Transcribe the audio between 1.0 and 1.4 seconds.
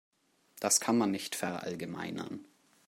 nicht